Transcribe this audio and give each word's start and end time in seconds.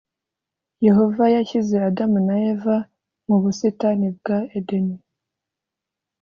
Yehova 0.85 1.23
yashyize 1.35 1.75
Adamu 1.89 2.17
na 2.27 2.35
Eva 2.51 2.75
mu 3.27 3.35
busitani 3.41 4.07
bwa 4.17 4.37
Edeni 4.57 4.95